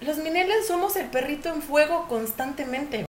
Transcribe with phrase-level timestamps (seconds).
[0.00, 3.06] Los millennials somos el perrito en fuego constantemente.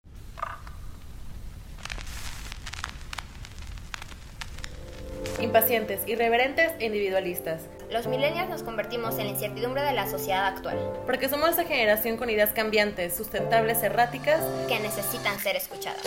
[5.40, 7.62] Impacientes, irreverentes e individualistas.
[7.90, 12.16] Los millennials nos convertimos en la incertidumbre de la sociedad actual, Porque somos esa generación
[12.16, 14.40] con ideas cambiantes, sustentables, erráticas.
[14.68, 16.03] que necesitan ser escuchadas.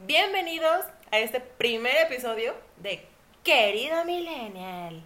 [0.00, 3.06] Bienvenidos a este primer episodio de
[3.44, 5.02] Querida Millennial.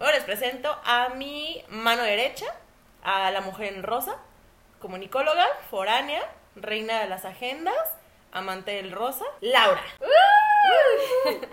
[0.00, 2.46] Bueno, les presento a mi mano derecha,
[3.02, 4.16] a la mujer en rosa,
[4.80, 6.22] comunicóloga, foránea,
[6.56, 7.76] reina de las agendas,
[8.32, 9.84] amante del rosa, Laura.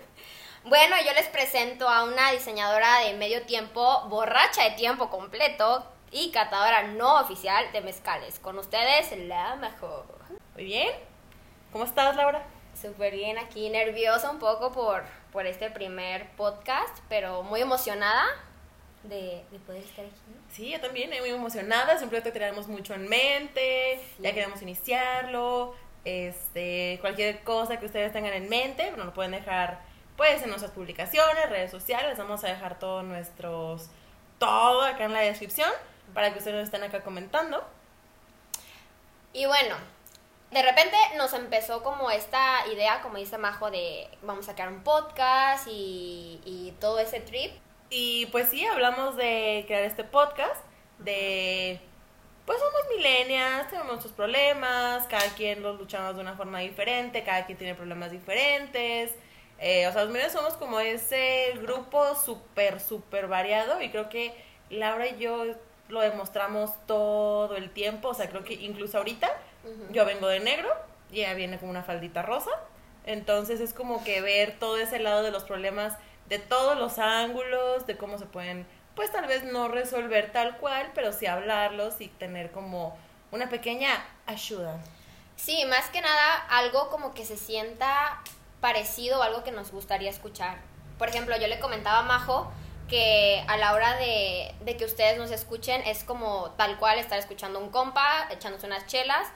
[0.64, 6.30] Bueno, yo les presento a una diseñadora de medio tiempo, borracha de tiempo completo y
[6.30, 8.38] catadora no oficial de mezcales.
[8.38, 10.04] Con ustedes, la mejor.
[10.54, 10.92] Muy bien.
[11.72, 12.44] ¿Cómo estás, Laura?
[12.80, 18.24] Súper bien aquí, nerviosa un poco por, por este primer podcast, pero muy emocionada
[19.02, 20.14] de, de poder estar aquí.
[20.50, 21.98] Sí, yo también, eh, muy emocionada.
[21.98, 24.00] Siempre te tenemos mucho en mente.
[24.18, 25.74] Ya queremos iniciarlo.
[26.04, 29.80] Este, cualquier cosa que ustedes tengan en mente, nos lo pueden dejar
[30.16, 32.08] pues en nuestras publicaciones, redes sociales.
[32.10, 33.90] Les vamos a dejar todos nuestros
[34.38, 35.70] todo acá en la descripción
[36.14, 37.64] para que ustedes estén acá comentando.
[39.32, 39.76] Y bueno,
[40.50, 44.82] de repente nos empezó como esta idea, como dice Majo, de vamos a crear un
[44.82, 47.52] podcast y, todo ese trip.
[47.90, 50.62] Y pues sí, hablamos de crear este podcast,
[50.98, 51.80] de
[52.46, 57.44] pues somos millennials, tenemos nuestros problemas, cada quien los luchamos de una forma diferente, cada
[57.44, 59.14] quien tiene problemas diferentes.
[59.58, 64.34] Eh, o sea, los millennials somos como ese grupo súper, súper variado y creo que
[64.70, 65.44] Laura y yo
[65.88, 68.08] lo demostramos todo el tiempo.
[68.08, 69.30] O sea, creo que incluso ahorita
[69.90, 70.68] yo vengo de negro
[71.10, 72.50] y ella viene con una faldita rosa.
[73.04, 75.96] Entonces es como que ver todo ese lado de los problemas
[76.28, 80.90] de todos los ángulos, de cómo se pueden, pues tal vez no resolver tal cual,
[80.94, 82.98] pero sí hablarlos y tener como
[83.30, 84.78] una pequeña ayuda.
[85.36, 88.20] Sí, más que nada algo como que se sienta
[88.60, 90.58] parecido o algo que nos gustaría escuchar.
[90.98, 92.50] Por ejemplo, yo le comentaba a Majo
[92.88, 97.18] que a la hora de, de que ustedes nos escuchen es como tal cual estar
[97.18, 99.28] escuchando un compa, echándose unas chelas,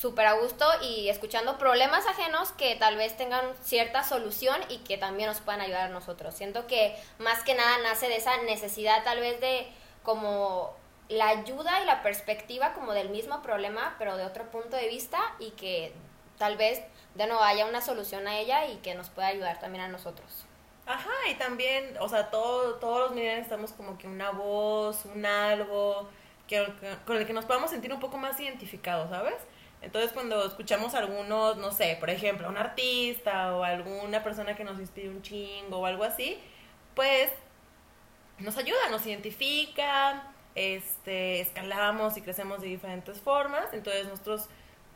[0.00, 4.96] súper a gusto y escuchando problemas ajenos que tal vez tengan cierta solución y que
[4.96, 6.34] también nos puedan ayudar a nosotros.
[6.34, 9.68] Siento que más que nada nace de esa necesidad tal vez de
[10.02, 10.74] como
[11.08, 15.18] la ayuda y la perspectiva como del mismo problema, pero de otro punto de vista
[15.38, 15.92] y que
[16.38, 16.80] tal vez
[17.14, 20.46] de nuevo haya una solución a ella y que nos pueda ayudar también a nosotros.
[20.86, 25.26] Ajá, y también, o sea, todo, todos los millennials estamos como que una voz, un
[25.26, 26.08] algo,
[26.48, 26.66] que-
[27.06, 29.34] con el que nos podamos sentir un poco más identificados, ¿sabes?
[29.82, 34.54] Entonces cuando escuchamos a algunos, no sé, por ejemplo, a un artista o alguna persona
[34.54, 36.38] que nos inspire un chingo o algo así,
[36.94, 37.30] pues
[38.38, 40.22] nos ayuda, nos identifica,
[40.54, 43.72] este, escalamos y crecemos de diferentes formas.
[43.72, 44.48] Entonces nosotros,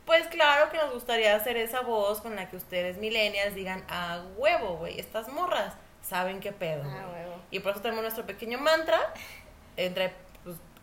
[0.05, 4.23] pues claro que nos gustaría hacer esa voz con la que ustedes millennials digan, a
[4.37, 6.83] huevo, güey, estas morras saben qué pedo.
[6.85, 7.23] Ah, güey".
[7.23, 7.41] huevo.
[7.49, 8.99] Y por eso tenemos nuestro pequeño mantra,
[9.77, 10.13] entre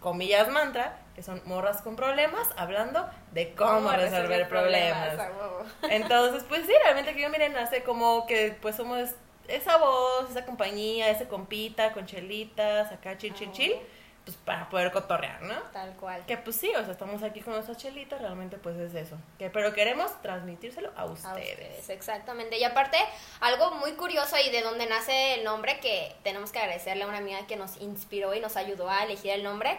[0.02, 5.16] comillas mantra, que son morras con problemas, hablando de cómo, resolver, problemas.
[5.16, 5.64] huevo.
[5.90, 9.10] Entonces, pues sí, realmente que yo miren, hace como que pues somos
[9.48, 13.52] esa voz, esa compañía, ese compita con chelitas, acá chill, chill, Ah.
[13.54, 13.76] chill,
[14.24, 15.58] pues para poder cotorrear, ¿no?
[15.72, 16.24] Tal cual.
[16.26, 19.16] Que pues sí, o sea, estamos aquí con nuestras chelitas, realmente pues es eso.
[19.38, 21.52] Que, pero queremos transmitírselo a A ustedes.
[21.52, 22.56] ustedes, exactamente.
[22.58, 22.98] Y aparte,
[23.40, 27.18] algo muy curioso y de donde nace el nombre, que tenemos que agradecerle a una
[27.18, 29.78] amiga que nos inspiró y nos ayudó a elegir el nombre.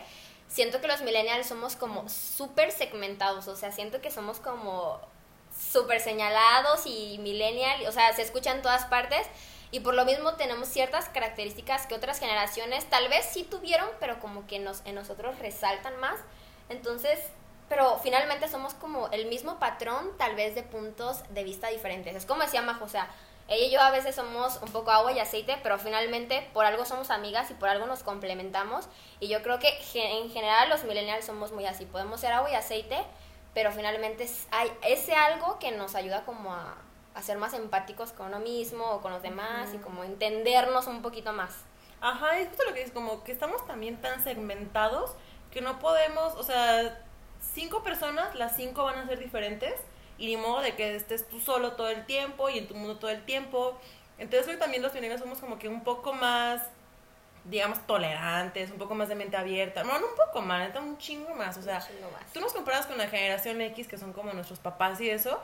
[0.50, 5.00] Siento que los millennials somos como súper segmentados, o sea, siento que somos como
[5.58, 9.26] súper señalados y millennial, o sea, se escucha en todas partes
[9.74, 14.20] y por lo mismo tenemos ciertas características que otras generaciones tal vez sí tuvieron, pero
[14.20, 16.20] como que nos, en nosotros resaltan más.
[16.70, 17.20] Entonces,
[17.70, 22.16] pero finalmente somos como el mismo patrón, tal vez de puntos de vista diferentes.
[22.16, 23.10] Es como decía Majo, o sea,
[23.48, 26.86] ella y yo a veces somos un poco agua y aceite, pero finalmente por algo
[26.86, 28.88] somos amigas y por algo nos complementamos.
[29.20, 31.86] Y yo creo que en general los millennials somos muy así.
[31.86, 33.04] Podemos ser agua y aceite,
[33.56, 36.78] pero finalmente hay ese algo que nos ayuda como a,
[37.14, 41.02] a ser más empáticos con uno mismo o con los demás y como entendernos un
[41.02, 41.52] poquito más.
[42.02, 45.16] Ajá, es justo lo que dices, como que estamos también tan segmentados
[45.52, 47.02] que no podemos, o sea,
[47.54, 49.74] cinco personas, las cinco van a ser diferentes
[50.18, 52.98] y ni modo de que estés tú solo todo el tiempo y en tu mundo
[52.98, 53.78] todo el tiempo.
[54.18, 56.62] Entonces que también los millennials somos como que un poco más,
[57.46, 59.84] digamos, tolerantes, un poco más de mente abierta.
[59.84, 61.58] No, no un poco más, un chingo más.
[61.58, 62.34] O sea, más.
[62.34, 65.40] tú nos comparas con la generación X, que son como nuestros papás y eso,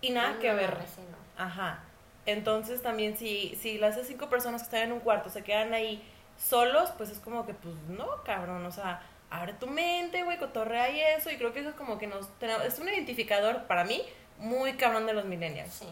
[0.00, 0.76] y nada que ver.
[0.76, 1.42] no.
[1.42, 1.84] Ajá.
[2.26, 6.02] Entonces también si, si las cinco personas que están en un cuarto se quedan ahí
[6.38, 10.90] solos, pues es como que, pues no, cabrón, o sea, abre tu mente, güey, cotorrea
[10.90, 12.28] y eso, y creo que eso es como que nos,
[12.64, 14.02] es un identificador para mí
[14.38, 15.72] muy cabrón de los millennials.
[15.72, 15.86] Sí,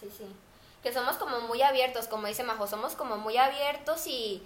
[0.00, 0.24] sí, sí.
[0.82, 4.42] Que somos como muy abiertos, como dice Majo, somos como muy abiertos y,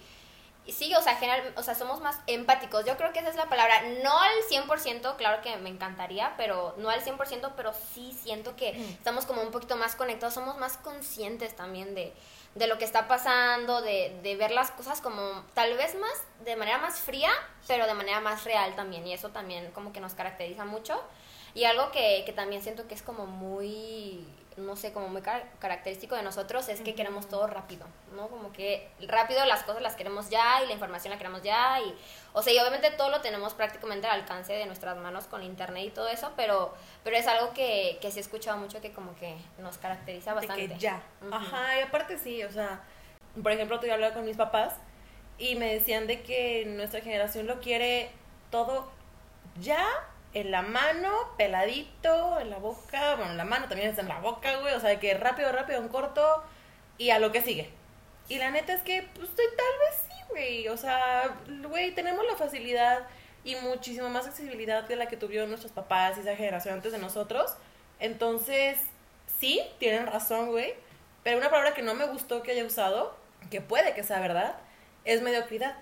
[0.67, 2.85] sí, o sea, general, o sea, somos más empáticos.
[2.85, 3.81] Yo creo que esa es la palabra.
[4.03, 8.71] No al 100%, claro que me encantaría, pero no al 100%, pero sí siento que
[8.91, 12.13] estamos como un poquito más conectados, somos más conscientes también de,
[12.55, 16.55] de lo que está pasando, de, de ver las cosas como tal vez más, de
[16.55, 17.31] manera más fría,
[17.67, 19.05] pero de manera más real también.
[19.07, 21.01] Y eso también como que nos caracteriza mucho.
[21.53, 24.25] Y algo que, que también siento que es como muy
[24.57, 28.27] no sé, como muy característico de nosotros es que queremos todo rápido, ¿no?
[28.27, 31.95] Como que rápido las cosas las queremos ya y la información la queremos ya y,
[32.33, 35.85] o sea, y obviamente todo lo tenemos prácticamente al alcance de nuestras manos con internet
[35.85, 39.15] y todo eso, pero, pero es algo que, que sí he escuchado mucho que como
[39.15, 40.67] que nos caracteriza bastante.
[40.67, 41.01] De que ya.
[41.31, 42.81] Ajá, y aparte sí, o sea,
[43.41, 44.75] por ejemplo, tú hablaba con mis papás
[45.37, 48.11] y me decían de que nuestra generación lo quiere
[48.49, 48.91] todo
[49.59, 49.87] ya
[50.33, 54.19] en la mano, peladito, en la boca, bueno, en la mano también está en la
[54.19, 56.43] boca, güey, o sea, que rápido, rápido, en corto
[56.97, 57.69] y a lo que sigue.
[58.29, 61.35] Y la neta es que, pues, tal vez sí, güey, o sea,
[61.67, 63.07] güey, tenemos la facilidad
[63.43, 66.99] y muchísimo más accesibilidad que la que tuvieron nuestros papás y esa generación antes de
[66.99, 67.55] nosotros.
[67.99, 68.77] Entonces,
[69.39, 70.75] sí, tienen razón, güey,
[71.23, 73.15] pero una palabra que no me gustó que haya usado,
[73.49, 74.55] que puede que sea verdad,
[75.03, 75.75] es mediocridad.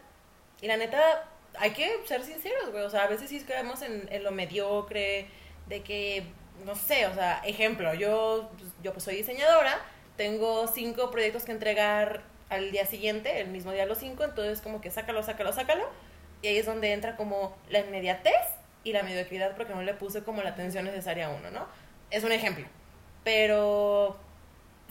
[0.62, 2.84] Y la neta, hay que ser sinceros, güey.
[2.84, 5.28] O sea, a veces sí caemos en, en, lo mediocre,
[5.68, 6.24] de que,
[6.66, 9.80] no sé, o sea, ejemplo, yo, pues, yo pues soy diseñadora,
[10.18, 14.82] tengo cinco proyectos que entregar al día siguiente, el mismo día los cinco, entonces como
[14.82, 15.88] que sácalo, sácalo, sácalo.
[16.42, 18.34] Y ahí es donde entra como la inmediatez
[18.84, 21.66] y la mediocridad porque no le puse como la atención necesaria a uno, ¿no?
[22.12, 22.66] Es un ejemplo.
[23.24, 24.18] Pero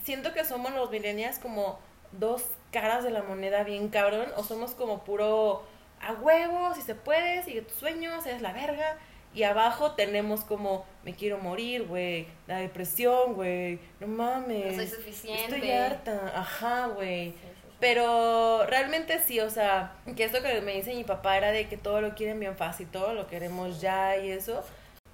[0.05, 1.81] siento que somos los millennials como
[2.13, 5.63] dos caras de la moneda bien cabrón o somos como puro
[6.01, 8.97] a huevo, si se puede, sigue tus sueños, eres la verga.
[9.35, 14.77] Y abajo tenemos como, me quiero morir, güey, la depresión, güey, no mames.
[14.77, 15.57] No soy suficiente.
[15.57, 17.35] Estoy harta, ajá, güey.
[17.79, 21.77] Pero realmente sí, o sea, que esto que me dice mi papá era de que
[21.77, 24.65] todo lo quieren bien fácil, todo lo queremos ya y eso.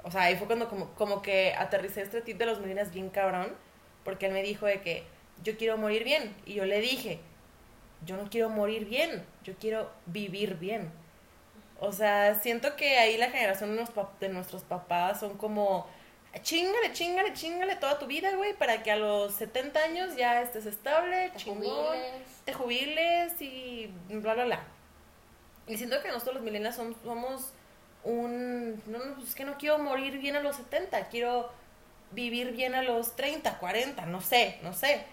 [0.02, 3.10] O sea, ahí fue cuando como, como que aterricé este tip de los medinas bien
[3.10, 3.52] cabrón,
[4.04, 5.02] porque él me dijo de que
[5.42, 6.34] yo quiero morir bien.
[6.46, 7.20] Y yo le dije,
[8.04, 10.90] yo no quiero morir bien, yo quiero vivir bien.
[11.80, 13.76] O sea, siento que ahí la generación
[14.20, 15.86] de, nuestros papás son como,
[16.42, 20.66] chingale, chingale, chingale toda tu vida, güey, para que a los 70 años ya estés
[20.66, 21.98] estable, te chingón,
[22.44, 24.60] te jubiles y bla, bla, bla.
[25.66, 27.52] Y siento que nosotros los millennials somos, somos
[28.02, 28.82] un...
[28.86, 31.50] No, pues es que no quiero morir bien a los 70, quiero
[32.12, 35.04] vivir bien a los 30, 40, no sé, no sé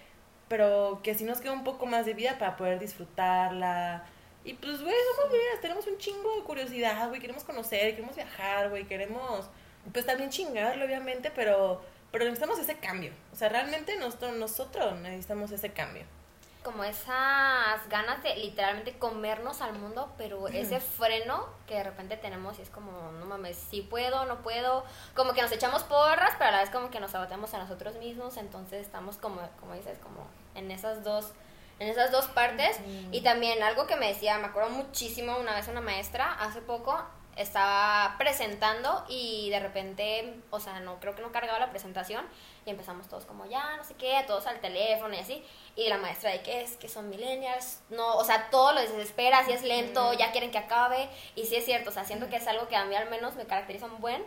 [0.52, 4.04] pero que si nos queda un poco más de vida para poder disfrutarla.
[4.44, 8.68] Y pues, güey, somos vidas, tenemos un chingo de curiosidad, güey, queremos conocer, queremos viajar,
[8.68, 9.46] güey, queremos,
[9.94, 13.14] pues también chingarlo, obviamente, pero, pero necesitamos ese cambio.
[13.32, 16.04] O sea, realmente nosotros, nosotros necesitamos ese cambio
[16.62, 22.56] como esas ganas de literalmente comernos al mundo, pero ese freno que de repente tenemos
[22.60, 24.84] y es como, no mames, si puedo, no puedo,
[25.16, 27.96] como que nos echamos porras, pero a la vez como que nos saboteamos a nosotros
[27.96, 31.32] mismos, entonces estamos como, como dices, como en esas dos
[31.78, 32.78] en esas dos partes
[33.10, 37.02] y también algo que me decía, me acuerdo muchísimo una vez una maestra hace poco
[37.36, 42.26] estaba presentando y de repente, o sea, no creo que no cargaba la presentación
[42.66, 45.44] y empezamos todos como ya, no sé qué, todos al teléfono y así.
[45.74, 49.44] Y la maestra de que es que son millennials, no, o sea, todo lo desespera,
[49.44, 51.08] si es lento, ya quieren que acabe.
[51.34, 53.34] Y sí es cierto, o sea, siento que es algo que a mí al menos
[53.34, 54.22] me caracteriza un buen,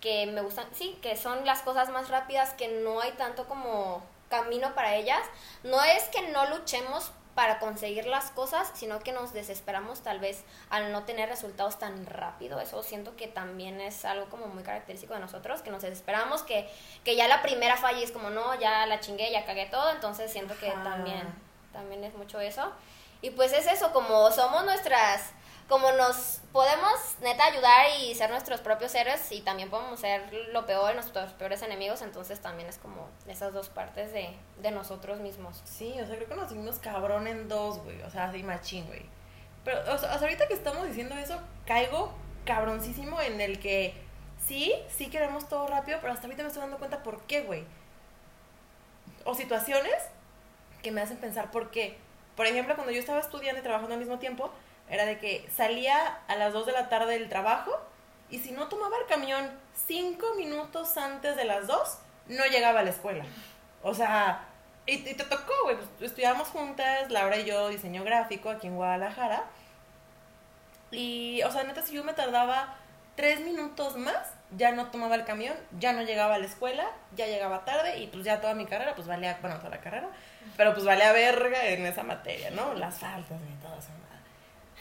[0.00, 4.02] que me gustan, sí, que son las cosas más rápidas, que no hay tanto como
[4.30, 5.20] camino para ellas.
[5.62, 10.44] No es que no luchemos para conseguir las cosas, sino que nos desesperamos tal vez
[10.68, 12.60] al no tener resultados tan rápido.
[12.60, 16.68] Eso siento que también es algo como muy característico de nosotros, que nos desesperamos, que,
[17.04, 20.30] que ya la primera falla es como, no, ya la chingué, ya cagué todo, entonces
[20.32, 21.22] siento que también,
[21.72, 22.72] también es mucho eso.
[23.22, 25.32] Y pues es eso, como somos nuestras
[25.70, 30.20] como nos podemos neta ayudar y ser nuestros propios héroes y también podemos ser
[30.52, 35.20] lo peor, nuestros peores enemigos, entonces también es como esas dos partes de, de nosotros
[35.20, 35.62] mismos.
[35.64, 38.84] Sí, o sea, creo que nos dimos cabrón en dos, güey, o sea, así machín,
[38.88, 39.06] güey.
[39.64, 42.12] Pero, o sea, ahorita que estamos diciendo eso, caigo
[42.44, 43.94] cabroncísimo en el que
[44.44, 47.64] sí, sí queremos todo rápido, pero hasta ahorita me estoy dando cuenta por qué, güey.
[49.24, 49.94] O situaciones
[50.82, 51.96] que me hacen pensar por qué.
[52.34, 54.50] Por ejemplo, cuando yo estaba estudiando y trabajando al mismo tiempo,
[54.90, 57.70] era de que salía a las 2 de la tarde del trabajo
[58.28, 59.50] y si no tomaba el camión
[59.86, 63.24] cinco minutos antes de las 2, no llegaba a la escuela.
[63.82, 64.46] O sea,
[64.86, 69.44] y, te tocó, güey, pues, estudiamos juntas, Laura y yo, diseño gráfico aquí en Guadalajara.
[70.90, 72.74] Y, o sea, neta, si yo me tardaba
[73.14, 77.26] tres minutos más, ya no tomaba el camión, ya no llegaba a la escuela, ya
[77.26, 80.08] llegaba tarde y pues ya toda mi carrera, pues valía, bueno, toda la carrera,
[80.56, 82.74] pero pues valía verga en esa materia, ¿no?
[82.74, 83.90] Las faltas y todo eso.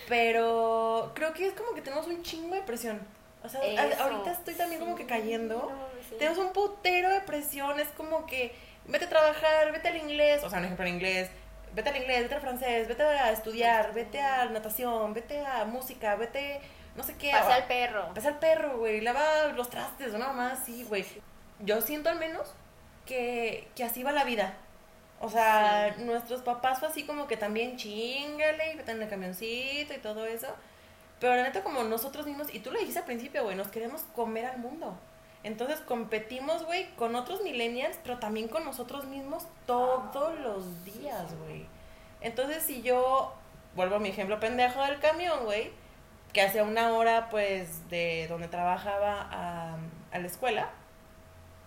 [0.08, 3.00] Pero creo que es como que tenemos un chingo de presión.
[3.44, 5.56] O sea, Eso, ahorita estoy también como que cayendo.
[5.56, 6.16] No, sí.
[6.18, 8.54] Tenemos un putero de presión, es como que
[8.86, 11.30] vete a trabajar, vete al inglés, o sea, un ejemplo en inglés,
[11.74, 16.16] vete al inglés, vete al francés, vete a estudiar, vete a natación, vete a música,
[16.16, 16.60] vete,
[16.96, 17.32] no sé qué.
[17.32, 18.14] Pasa al perro.
[18.14, 21.06] Pasa al perro, güey, lava los trastes, una más, sí, güey.
[21.60, 22.54] Yo siento al menos
[23.06, 24.54] que, que así va la vida.
[25.22, 29.94] O sea, nuestros papás fue así como que también chingale y vete en el camioncito
[29.94, 30.48] y todo eso.
[31.20, 34.04] Pero la neta, como nosotros mismos, y tú lo dijiste al principio, güey, nos queremos
[34.16, 34.98] comer al mundo.
[35.44, 41.66] Entonces competimos, güey, con otros millennials, pero también con nosotros mismos todos los días, güey.
[42.22, 43.34] Entonces, si yo
[43.76, 45.72] vuelvo a mi ejemplo pendejo del camión, güey,
[46.34, 49.78] que hacía una hora, pues, de donde trabajaba a,
[50.12, 50.70] a la escuela.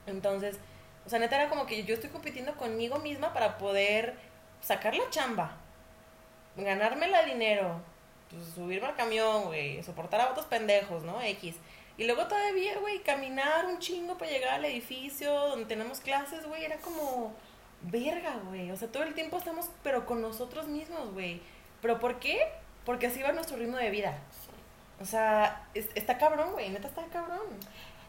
[0.06, 0.58] Entonces,
[1.04, 4.16] o sea, neta era como que yo estoy compitiendo conmigo misma para poder
[4.60, 5.56] sacar la chamba,
[6.56, 7.80] ganarme la dinero,
[8.30, 11.20] pues, subirme al camión, güey, soportar a otros pendejos, ¿no?
[11.22, 11.56] X.
[11.98, 16.64] Y luego todavía, güey, caminar un chingo para llegar al edificio donde tenemos clases, güey,
[16.64, 17.34] era como
[17.82, 18.70] verga, güey.
[18.70, 21.40] O sea, todo el tiempo estamos, pero con nosotros mismos, güey.
[21.82, 22.48] ¿Pero por qué?
[22.86, 24.18] Porque así va nuestro ritmo de vida.
[25.00, 27.40] O sea, es- está cabrón, güey, neta está cabrón.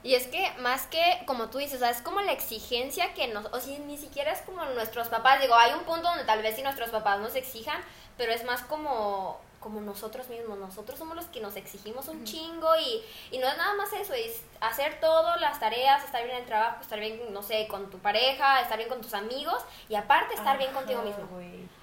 [0.03, 3.27] Y es que más que, como tú dices, o sea, es como la exigencia que
[3.29, 6.41] nos, o sea, ni siquiera es como nuestros papás, digo, hay un punto donde tal
[6.41, 7.81] vez sí nuestros papás nos exijan,
[8.17, 12.75] pero es más como, como nosotros mismos, nosotros somos los que nos exigimos un chingo
[12.75, 16.41] y, y no es nada más eso, es hacer todo, las tareas, estar bien en
[16.41, 19.95] el trabajo, estar bien, no sé, con tu pareja, estar bien con tus amigos y
[19.95, 21.29] aparte estar bien contigo mismo.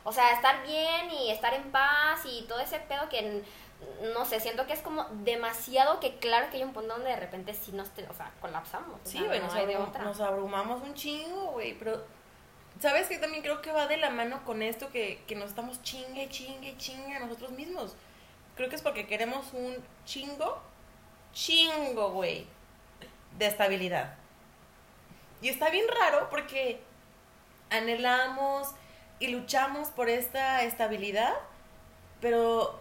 [0.05, 3.43] O sea, estar bien y estar en paz y todo ese pedo que,
[4.15, 7.17] no sé, siento que es como demasiado que claro que hay un punto donde de
[7.17, 9.01] repente sí nos, te- o sea, colapsamos.
[9.05, 10.05] o Sí, sea, güey, no nos, hay de abrum- otra.
[10.05, 12.05] nos abrumamos un chingo, güey, pero
[12.81, 15.83] ¿sabes que También creo que va de la mano con esto que, que nos estamos
[15.83, 17.95] chingue, chingue, chingue a nosotros mismos.
[18.57, 20.61] Creo que es porque queremos un chingo,
[21.33, 22.47] chingo, güey,
[23.39, 24.15] de estabilidad.
[25.43, 26.81] Y está bien raro porque
[27.71, 28.69] anhelamos
[29.19, 31.35] y luchamos por esta estabilidad,
[32.21, 32.80] pero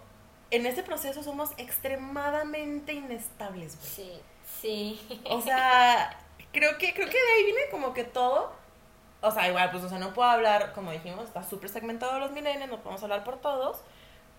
[0.52, 3.90] en ese proceso somos extremadamente inestables, güey.
[3.90, 4.22] Sí,
[4.62, 5.22] sí.
[5.26, 6.18] O sea,
[6.52, 8.52] creo que, creo que de ahí viene como que todo.
[9.22, 12.32] O sea, igual, pues, o sea, no puedo hablar, como dijimos, está súper segmentado los
[12.32, 13.78] milenios, no podemos hablar por todos.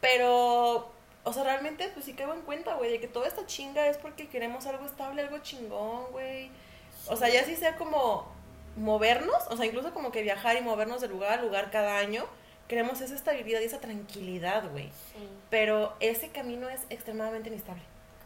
[0.01, 0.91] Pero,
[1.25, 3.99] o sea, realmente, pues sí caigo en cuenta, güey, de que toda esta chinga es
[3.99, 6.51] porque queremos algo estable, algo chingón, güey.
[7.09, 8.27] O sea, ya sí sea como
[8.77, 12.25] movernos, o sea, incluso como que viajar y movernos de lugar a lugar cada año,
[12.71, 14.87] queremos esa estabilidad y esa tranquilidad, güey.
[14.87, 15.29] Sí.
[15.51, 17.83] Pero ese camino es extremadamente inestable.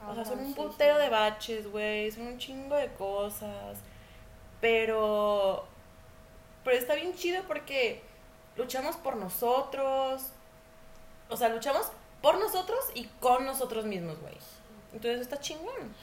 [0.06, 3.78] O sea, son un Sí, de baches, güey, son un chingo de cosas.
[4.60, 5.64] Pero.
[6.62, 8.02] Pero está bien chido porque
[8.56, 10.26] luchamos por nosotros.
[11.30, 14.36] O sea, luchamos por nosotros y con nosotros mismos, güey.
[14.92, 15.94] Entonces está chingón.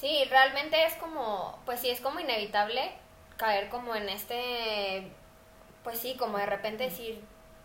[0.00, 2.90] Sí, realmente es como, pues sí, es como inevitable
[3.36, 5.12] caer como en este,
[5.84, 7.22] pues sí, como de repente decir,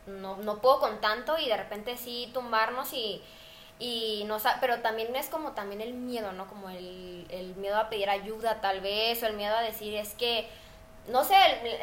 [0.09, 3.21] no, no puedo con tanto y de repente sí tumbarnos y,
[3.79, 6.47] y no pero también es como también el miedo, ¿no?
[6.47, 10.13] Como el, el miedo a pedir ayuda tal vez, o el miedo a decir es
[10.15, 10.49] que,
[11.07, 11.35] no sé,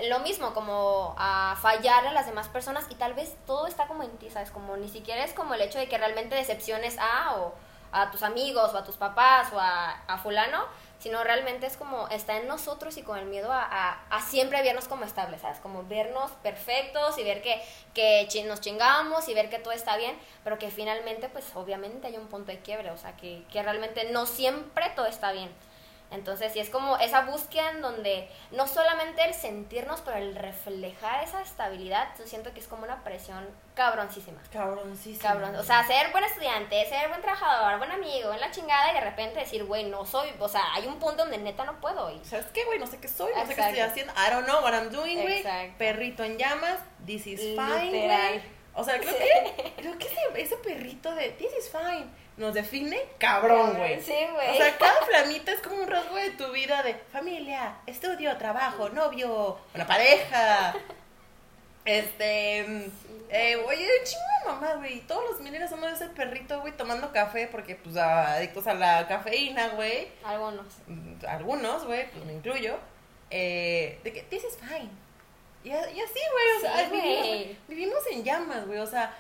[0.09, 4.03] lo mismo, como a fallar a las demás personas y tal vez todo está como
[4.03, 4.51] en ti, ¿sabes?
[4.51, 7.55] Como ni siquiera es como el hecho de que realmente decepciones a o
[7.93, 10.65] a tus amigos o a tus papás o a, a fulano,
[10.99, 14.63] sino realmente es como está en nosotros y con el miedo a, a, a siempre
[14.63, 15.59] vernos como estables, ¿sabes?
[15.61, 17.63] Como vernos perfectos y ver que,
[17.95, 22.17] que nos chingamos y ver que todo está bien, pero que finalmente pues obviamente hay
[22.17, 25.51] un punto de quiebre, o sea, que, que realmente no siempre todo está bien.
[26.11, 31.25] Entonces, sí es como esa búsqueda en donde no solamente el sentirnos, pero el reflejar
[31.25, 34.41] esa estabilidad, yo siento que es como una presión cabroncísima.
[34.53, 35.21] Cabroncísimo.
[35.21, 38.95] Cabrón, o sea, ser buen estudiante, ser buen trabajador, buen amigo, en la chingada y
[38.95, 42.07] de repente decir, güey, no soy, o sea, hay un punto donde neta no puedo
[42.25, 42.79] ¿Sabes qué, güey?
[42.79, 44.13] No sé qué soy, no sé qué estoy haciendo.
[44.13, 45.45] I don't know what I'm doing, güey.
[45.77, 48.43] Perrito en llamas, this is fine, güey.
[48.75, 52.99] O sea, creo que, creo que ese, ese perrito de this is fine nos define
[53.19, 54.01] cabrón, güey.
[54.03, 54.51] Sí, güey.
[54.51, 58.89] O sea, cada flamita es como un rasgo de tu vida de familia, estudio, trabajo,
[58.91, 60.75] novio, una pareja.
[61.85, 62.59] Este,
[63.31, 65.01] eh, oye, chingo de mamá, güey.
[65.03, 69.69] Todos los milenios somos ese perrito, güey, tomando café porque, pues, adictos a la cafeína,
[69.69, 70.09] güey.
[70.25, 70.67] algunos.
[70.89, 72.77] Mm, algunos, güey, pues me incluyo,
[73.31, 74.91] eh, de que this is fine.
[75.63, 77.57] Y, y así, güey, o sea, Sí, vivimos, güey.
[77.69, 79.17] vivimos en llamas, güey, o sea,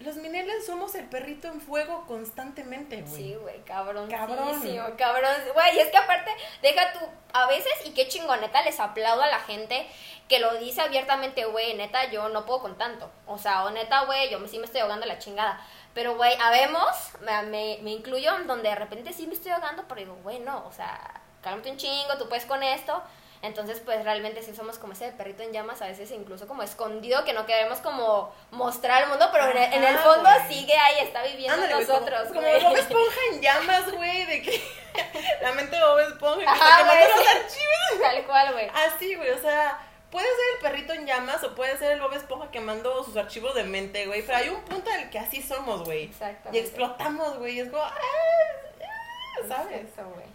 [0.00, 3.22] los millennials somos el perrito en fuego constantemente, güey.
[3.22, 4.08] Sí, güey, cabrón.
[4.08, 4.62] Cabrón.
[4.96, 5.34] cabrón.
[5.54, 6.30] Güey, y es que aparte,
[6.62, 7.00] deja tú,
[7.32, 9.88] a veces, y qué chingoneta, les aplaudo a la gente
[10.28, 13.10] que lo dice abiertamente, güey, neta, yo no puedo con tanto.
[13.26, 15.60] O sea, o neta, güey, yo sí me estoy ahogando la chingada.
[15.94, 16.86] Pero, güey, habemos,
[17.20, 20.64] me, me, me incluyo, donde de repente sí me estoy ahogando, pero digo, güey, no,
[20.66, 23.02] o sea, cálmate un chingo, tú puedes con esto.
[23.40, 27.24] Entonces, pues realmente sí somos como ese perrito en llamas, a veces incluso como escondido,
[27.24, 31.06] que no queremos como mostrar al mundo, pero en, el, en el fondo sigue ahí,
[31.06, 32.28] está viviendo Ándale, nosotros.
[32.28, 32.70] Como, como.
[32.70, 34.62] Bob Esponja en llamas, güey, de que
[35.42, 38.00] la mente de Bob Esponja que Ajá, está los archivos.
[38.02, 38.70] Tal cual, güey.
[38.74, 39.78] Así, güey, o sea,
[40.10, 43.54] puede ser el perrito en llamas o puede ser el Bob Esponja quemando sus archivos
[43.54, 46.02] de mente, güey, pero hay un punto en el que así somos, güey.
[46.02, 46.58] Y Exactamente.
[46.58, 49.82] explotamos, güey, y es como, ah, ah, ¿sabes?
[49.82, 50.26] Exacto, güey.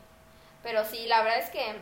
[0.62, 1.76] Pero sí, la verdad es que,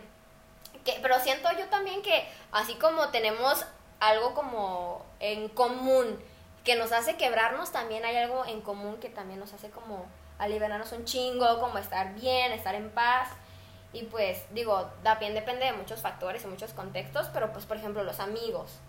[0.84, 0.98] que.
[1.02, 3.66] Pero siento yo también que, así como tenemos
[4.00, 6.20] algo como en común
[6.64, 10.06] que nos hace quebrarnos, también hay algo en común que también nos hace como
[10.38, 13.30] aliviarnos un chingo, como estar bien, estar en paz.
[13.94, 18.04] Y pues, digo, también depende de muchos factores y muchos contextos, pero pues, por ejemplo,
[18.04, 18.80] los amigos,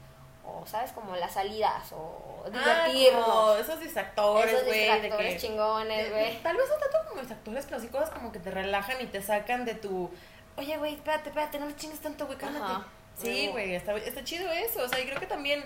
[0.47, 3.25] o sabes, como las salidas, o Ah, divertirnos.
[3.25, 5.41] como esos distractores, esos güey, de distractores que...
[5.41, 6.43] chingones, güey.
[6.43, 9.23] Tal vez no tanto como distractores, pero sí cosas como que te relajan y te
[9.23, 10.11] sacan de tu...
[10.57, 12.65] Oye, güey, espérate, espérate, no le chingues tanto, güey, cálmate.
[12.73, 14.83] Ajá, Sí, güey, está, está chido eso.
[14.85, 15.63] O sea, y creo que también...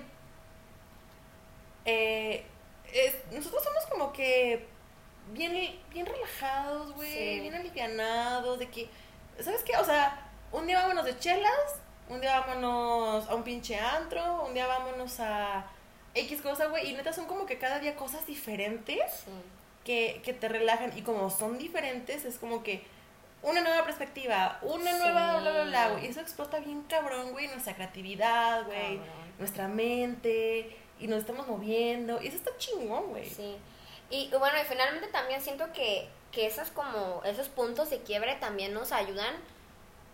[1.84, 2.44] eh,
[2.92, 4.66] es- nosotros somos como que
[5.32, 7.40] bien, bien relajados, güey, Sí.
[7.40, 8.88] bien alivianados, de que...
[9.40, 9.76] ¿Sabes qué?
[9.76, 14.54] O sea, un día vámonos de chelas, un día vámonos a un pinche antro, un
[14.54, 15.66] día vámonos a
[16.14, 19.30] X cosa, güey, y neta son como que cada día cosas diferentes Sí.
[19.84, 22.84] que, que te relajan y como son diferentes es como que
[23.42, 24.98] una nueva perspectiva, una Sí.
[24.98, 29.00] nueva bla bla bla, güey, y eso explota bien cabrón, güey, nuestra creatividad, güey,
[29.38, 33.28] nuestra mente y nos estamos moviendo y eso está chingón, güey.
[33.28, 33.56] Sí.
[34.10, 38.72] Y bueno, y finalmente también siento que, que esos como esos puntos de quiebre también
[38.72, 39.34] nos ayudan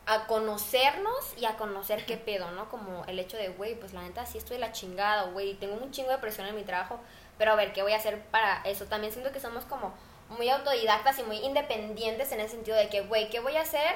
[0.06, 2.68] a conocernos y a conocer qué pedo, ¿no?
[2.68, 5.92] Como el hecho de, güey, pues la neta sí estoy la chingada, güey, tengo un
[5.92, 6.98] chingo de presión en mi trabajo,
[7.38, 8.86] pero a ver, ¿qué voy a hacer para eso?
[8.86, 9.94] También siento que somos como
[10.32, 13.94] muy autodidactas y muy independientes en el sentido de que, güey, ¿qué voy a hacer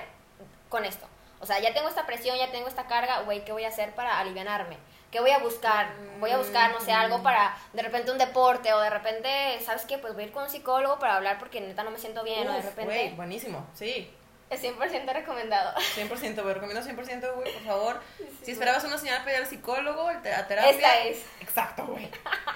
[0.68, 1.06] con esto?
[1.40, 3.94] O sea, ya tengo esta presión, ya tengo esta carga, güey, ¿qué voy a hacer
[3.94, 4.78] para alivianarme?
[5.10, 5.94] ¿Qué voy a buscar?
[6.18, 9.84] Voy a buscar, no sé, algo para de repente un deporte o de repente, ¿sabes
[9.84, 9.98] qué?
[9.98, 12.48] Pues voy a ir con un psicólogo para hablar porque neta no me siento bien
[12.48, 12.84] o de Uf, repente...
[12.84, 14.10] güey, buenísimo, sí.
[14.48, 15.74] Es 100% recomendado.
[15.96, 18.00] 100%, güey, recomiendo 100%, güey, por favor.
[18.16, 20.70] Sí, si esperabas una señal para ir al psicólogo, a terapia.
[20.70, 21.24] Esta es.
[21.40, 22.08] Exacto, güey.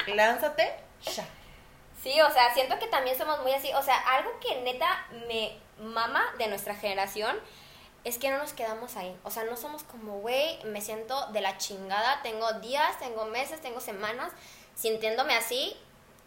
[0.07, 1.25] Lánzate, ya.
[2.03, 3.73] Sí, o sea, siento que también somos muy así.
[3.75, 7.39] O sea, algo que neta me mama de nuestra generación
[8.05, 9.15] es que no nos quedamos ahí.
[9.25, 12.23] O sea, no somos como, güey, me siento de la chingada.
[12.23, 14.33] Tengo días, tengo meses, tengo semanas
[14.75, 15.77] sintiéndome así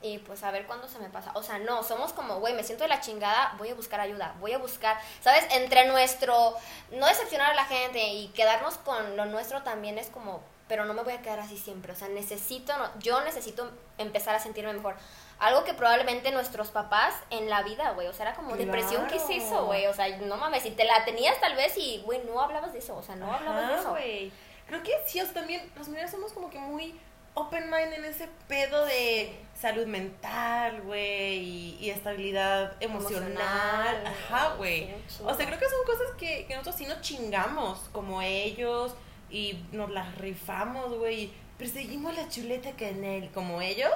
[0.04, 1.32] y pues a ver cuándo se me pasa.
[1.34, 4.36] O sea, no, somos como, güey, me siento de la chingada, voy a buscar ayuda,
[4.40, 5.46] voy a buscar, ¿sabes?
[5.52, 6.54] Entre nuestro,
[6.92, 10.94] no decepcionar a la gente y quedarnos con lo nuestro también es como, pero no
[10.94, 11.94] me voy a quedar así siempre.
[11.94, 14.96] O sea, necesito, no- yo necesito empezar a sentirme mejor.
[15.40, 19.18] Algo que probablemente nuestros papás en la vida, güey, o sea, era como depresión, ¿qué
[19.18, 19.88] es eso, güey?
[19.88, 22.80] O sea, no mames, si te la tenías tal vez y, güey, no hablabas de
[22.80, 23.90] eso, o sea, no hablabas de eso.
[23.90, 24.32] güey.
[24.68, 26.98] Creo que sí, o sea, también los millennials somos como que muy
[27.36, 33.32] open mind en ese pedo de salud mental, güey, y, y estabilidad emocional.
[33.32, 34.94] Emocional, Ajá, güey.
[35.26, 38.94] o sea, creo que son cosas que, que nosotros sí nos chingamos como ellos
[39.30, 41.32] y nos las rifamos, güey.
[41.58, 43.92] Perseguimos la chuleta que en él, como ellos,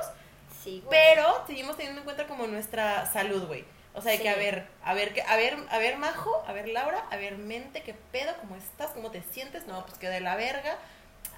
[0.68, 0.90] Sí, güey.
[0.90, 3.66] pero seguimos teniendo en cuenta como nuestra salud, güey.
[3.94, 4.24] O sea, hay Sí.
[4.24, 7.38] que a ver, a ver, a ver, a ver, Majo, a ver, Laura, a ver,
[7.38, 10.78] mente, qué pedo, cómo estás, cómo te sientes, no, pues que de la verga.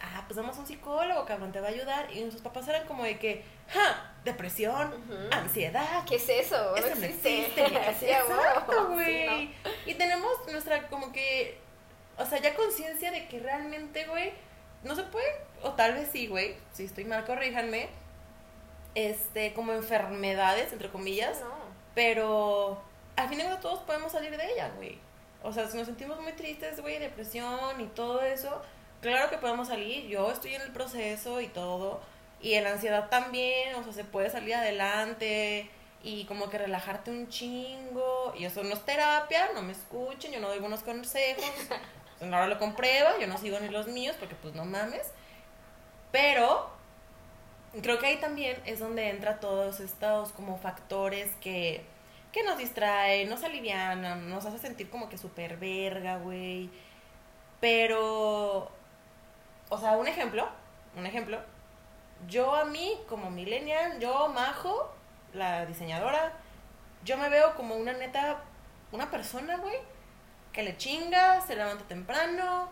[0.01, 2.07] Ah, pues vamos a un psicólogo, cabrón, te va a ayudar.
[2.11, 4.93] Y nuestros papás eran como de que, ja, depresión,
[5.31, 6.03] ansiedad.
[6.05, 6.75] ¿Qué es eso?
[6.75, 7.65] Eso no existe.
[7.99, 8.05] Sí.
[8.07, 9.47] Exacto, Sí, güey.
[9.63, 9.69] ¿no?
[9.85, 11.57] Y tenemos nuestra, como que,
[12.17, 14.33] o sea, ya conciencia de que realmente, güey,
[14.83, 15.27] no se puede,
[15.63, 17.89] o tal vez sí, güey, si estoy mal, corríjanme,
[19.07, 21.47] este, como enfermedades, entre comillas, No.
[21.95, 22.81] pero
[23.15, 24.97] al fin de cuentas todos podemos salir de ella, güey.
[25.43, 28.61] O sea, si nos sentimos muy tristes, güey, depresión y todo eso,
[29.01, 30.07] claro que podemos salir.
[30.07, 32.01] Yo estoy en el proceso y todo.
[32.41, 35.69] Y en la ansiedad también, o sea, se puede salir adelante
[36.03, 38.33] y como que relajarte un chingo.
[38.37, 41.43] Y eso no es terapia, no me escuchen, yo no doy buenos consejos.
[42.19, 45.09] Pues ahora lo comprueba, yo no sigo ni los míos porque pues no mames.
[46.11, 46.69] Pero
[47.81, 51.83] creo que ahí también es donde entra todos estos como factores que,
[52.31, 56.69] que nos distraen, nos alivianan, nos hace sentir como que súper verga, güey.
[57.59, 58.71] Pero,
[59.69, 60.47] o sea, un ejemplo,
[60.95, 61.39] un ejemplo,
[62.27, 64.93] yo a mí, como millennial, yo, Majo,
[65.33, 66.33] la diseñadora,
[67.03, 68.41] yo me veo como una neta,
[68.91, 69.77] una persona, güey,
[70.51, 72.69] que le chinga, se levanta temprano.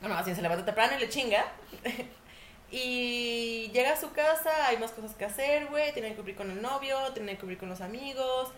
[0.00, 1.44] No, no, así se levanta temprano y le chinga.
[2.70, 5.92] y llega a su casa, hay más cosas que hacer, güey.
[5.92, 8.50] Tiene que cubrir con el novio, tiene que cubrir con los amigos.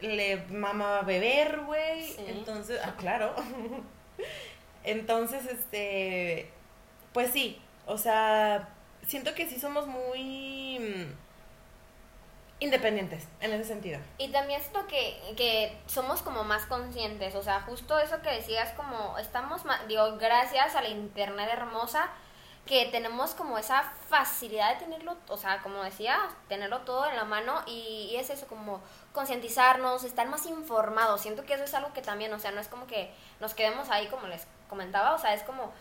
[0.00, 2.14] Le mama beber, güey.
[2.28, 3.34] Entonces, ah, claro.
[4.84, 6.50] Entonces, este.
[7.12, 8.68] Pues sí, o sea,
[9.06, 11.12] siento que sí somos muy mm,
[12.60, 13.98] independientes en ese sentido.
[14.18, 18.72] Y también siento que, que somos como más conscientes, o sea, justo eso que decías,
[18.74, 22.10] como estamos, digo, gracias a la internet hermosa,
[22.68, 27.24] que tenemos como esa facilidad de tenerlo, o sea, como decía, tenerlo todo en la
[27.24, 28.80] mano y, y es eso, como
[29.12, 31.22] concientizarnos, estar más informados.
[31.22, 33.88] Siento que eso es algo que también, o sea, no es como que nos quedemos
[33.88, 35.72] ahí como les comentaba, o sea, es como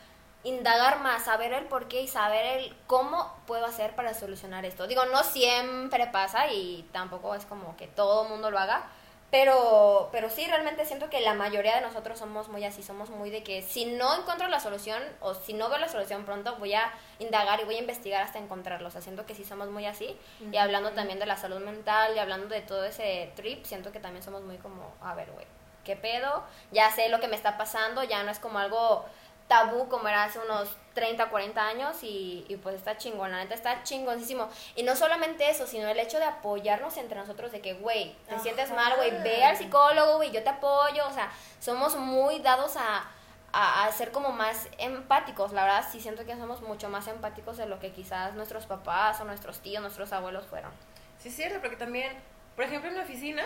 [0.43, 4.87] indagar más, saber el por qué y saber el cómo puedo hacer para solucionar esto.
[4.87, 8.89] Digo, no siempre pasa y tampoco es como que todo el mundo lo haga,
[9.29, 13.29] pero, pero sí, realmente siento que la mayoría de nosotros somos muy así, somos muy
[13.29, 16.73] de que si no encuentro la solución o si no veo la solución pronto, voy
[16.73, 18.87] a indagar y voy a investigar hasta encontrarlo.
[18.87, 20.17] O sea, siento que sí somos muy así.
[20.51, 23.99] Y hablando también de la salud mental y hablando de todo ese trip, siento que
[23.99, 25.45] también somos muy como, a ver, güey,
[25.83, 26.43] ¿qué pedo?
[26.71, 29.05] Ya sé lo que me está pasando, ya no es como algo
[29.47, 33.53] tabú como era hace unos 30, 40 años y, y, pues está chingón, la neta
[33.53, 34.49] está chingoncísimo.
[34.75, 38.39] Y no solamente eso, sino el hecho de apoyarnos entre nosotros, de que, güey, te
[38.39, 42.75] sientes mal, güey, ve al psicólogo, güey, yo te apoyo, o sea, somos muy dados
[42.77, 43.05] a,
[43.53, 47.67] a, ser como más empáticos, la verdad sí siento que somos mucho más empáticos de
[47.67, 50.71] lo que quizás nuestros papás o nuestros tíos, nuestros abuelos fueron.
[51.19, 52.17] Sí, es cierto, porque también,
[52.55, 53.43] por ejemplo, en mi oficina,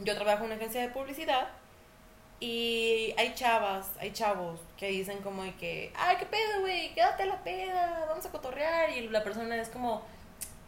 [0.00, 1.48] yo trabajo en una agencia de publicidad
[2.42, 7.22] y hay chavas, hay chavos que dicen como de que, ay, qué pedo, güey, quédate
[7.22, 8.90] a la peda, vamos a cotorrear.
[8.90, 10.02] Y la persona es como,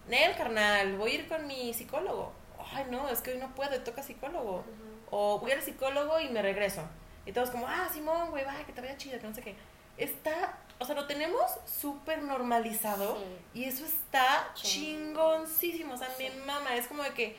[0.06, 2.32] Nel, carnal, voy a ir con mi psicólogo.
[2.72, 4.64] Ay, no, es que hoy no puedo, toca psicólogo.
[5.10, 6.82] O voy al psicólogo y me regreso.
[7.26, 9.56] Y todos como, ah, Simón, güey, va, que te vaya chido, que no sé qué.
[9.98, 13.18] Está, o sea, lo tenemos súper normalizado
[13.52, 15.94] y eso está chingoncísimo.
[15.94, 17.36] O sea, mi mamá es como de que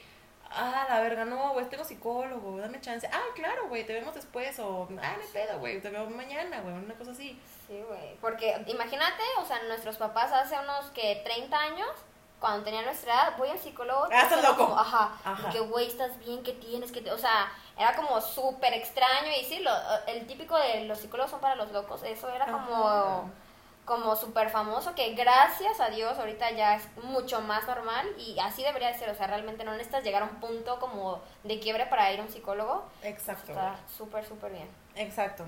[0.55, 3.07] ah, la verga, no, güey, tengo psicólogo, dame chance.
[3.11, 4.57] Ah, claro, güey, te vemos después.
[4.59, 7.39] O, ah, no pedo, güey, te veo mañana, güey, una cosa así.
[7.67, 8.15] Sí, güey.
[8.21, 11.89] Porque imagínate, o sea, nuestros papás hace unos que 30 años,
[12.39, 14.07] cuando tenían nuestra edad, voy al psicólogo.
[14.11, 14.75] Ah, estás loco.
[14.77, 15.11] ajá.
[15.23, 15.49] ajá.
[15.49, 17.09] Que, güey, estás bien, que tienes, que.
[17.11, 19.31] O sea, era como súper extraño.
[19.39, 19.71] Y sí, lo,
[20.07, 22.03] el típico de los psicólogos son para los locos.
[22.03, 23.31] Eso era como
[23.85, 28.63] como súper famoso, que gracias a Dios ahorita ya es mucho más normal y así
[28.63, 31.85] debería de ser, o sea, realmente no necesitas llegar a un punto como de quiebre
[31.85, 32.83] para ir a un psicólogo.
[33.03, 33.51] Exacto.
[33.51, 34.67] Está súper, súper bien.
[34.95, 35.45] Exacto.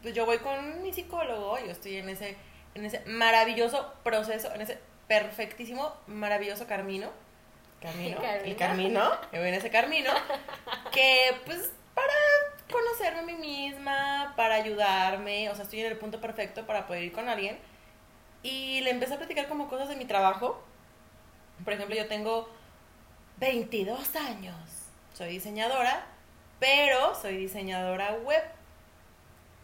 [0.00, 2.36] Pues yo voy con mi psicólogo, yo estoy en ese,
[2.74, 7.10] en ese maravilloso proceso, en ese perfectísimo, maravilloso camino.
[7.82, 10.10] Camino, el camino, yo voy en ese camino,
[10.90, 12.14] que pues para
[12.72, 17.02] conocerme a mí misma, para ayudarme, o sea, estoy en el punto perfecto para poder
[17.02, 17.58] ir con alguien
[18.44, 20.62] y le empecé a platicar como cosas de mi trabajo.
[21.64, 22.48] Por ejemplo, yo tengo
[23.38, 24.54] 22 años.
[25.14, 26.04] Soy diseñadora,
[26.60, 28.42] pero soy diseñadora web.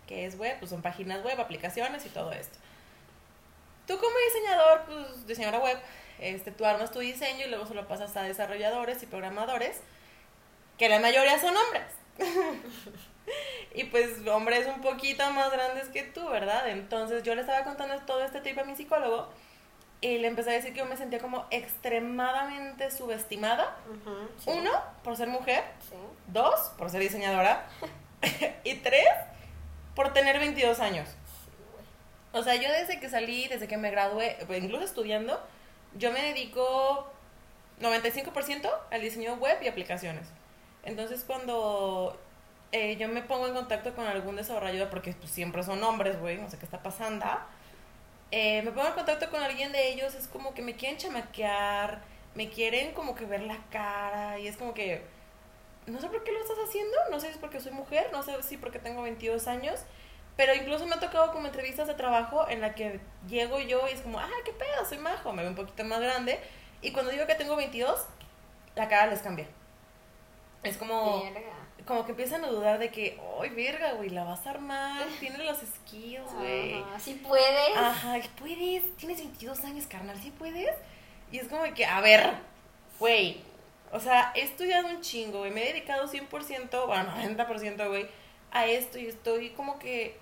[0.06, 0.58] ¿Qué es web?
[0.58, 2.58] Pues son páginas web, aplicaciones y todo esto.
[3.86, 5.78] Tú como diseñador, pues diseñadora web,
[6.18, 9.80] este, tú armas tu diseño y luego se lo pasas a desarrolladores y programadores,
[10.78, 11.84] que la mayoría son hombres.
[13.74, 16.68] y pues hombres un poquito más grandes que tú, ¿verdad?
[16.68, 19.28] Entonces yo le estaba contando todo este tipo a mi psicólogo
[20.00, 23.76] y le empecé a decir que yo me sentía como extremadamente subestimada.
[24.46, 24.70] Uno,
[25.04, 25.62] por ser mujer.
[26.28, 27.66] Dos, por ser diseñadora.
[28.64, 29.08] y tres,
[29.94, 31.08] por tener 22 años.
[32.32, 35.38] O sea, yo desde que salí, desde que me gradué, pues, incluso estudiando,
[35.94, 37.10] yo me dedico
[37.80, 40.28] 95% al diseño web y aplicaciones.
[40.82, 42.18] Entonces cuando
[42.72, 46.38] eh, yo me pongo en contacto con algún desarrollador, porque pues, siempre son hombres, güey,
[46.38, 47.26] no sé qué está pasando,
[48.30, 52.02] eh, me pongo en contacto con alguien de ellos, es como que me quieren chamaquear,
[52.34, 55.04] me quieren como que ver la cara, y es como que,
[55.86, 58.22] no sé por qué lo estás haciendo, no sé si es porque soy mujer, no
[58.22, 59.80] sé si porque tengo 22 años,
[60.36, 63.92] pero incluso me ha tocado como entrevistas de trabajo en la que llego yo y
[63.92, 66.38] es como, ah, qué pedo, soy majo, me veo un poquito más grande,
[66.82, 68.06] y cuando digo que tengo 22,
[68.76, 69.46] la cara les cambia.
[70.62, 71.22] Es como.
[71.86, 74.10] Como que empiezan a dudar de que, ¡ay, verga, güey!
[74.10, 76.84] La vas a armar, tienes los skills, güey.
[76.98, 77.76] ¿Sí puedes?
[77.76, 78.96] Ajá, puedes.
[78.96, 80.74] Tienes 22 años, carnal, ¿sí puedes?
[81.32, 82.30] Y es como que, a ver,
[82.98, 83.40] güey.
[83.92, 85.50] O sea, he estudiado un chingo, güey.
[85.50, 88.06] Me he dedicado 100%, bueno, 90%, güey,
[88.52, 90.16] a esto y estoy como que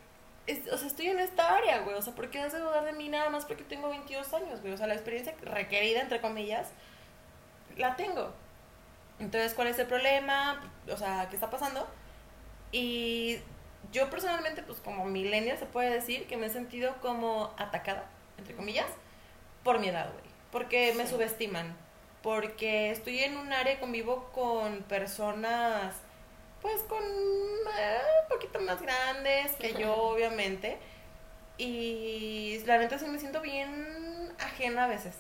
[0.47, 1.95] es- o sea, estoy en esta área, güey.
[1.97, 4.61] O sea, ¿por qué has de dudar de mí nada más porque tengo 22 años,
[4.63, 4.73] güey?
[4.73, 6.69] O sea, la experiencia requerida, entre comillas,
[7.77, 8.33] la tengo.
[9.21, 10.63] Entonces, ¿cuál es el problema?
[10.93, 11.87] O sea, ¿qué está pasando?
[12.73, 13.39] Y
[13.93, 18.05] yo personalmente, pues como millennial, se puede decir que me he sentido como atacada,
[18.39, 18.87] entre comillas,
[19.65, 20.25] por mi edad, güey.
[20.53, 21.13] Porque me Sí.
[21.13, 21.77] subestiman.
[22.23, 25.95] Porque estoy en un área, convivo con personas,
[26.61, 30.79] pues con eh, un poquito más grandes que yo, obviamente.
[31.59, 35.15] Y la neta sí me siento bien ajena a veces.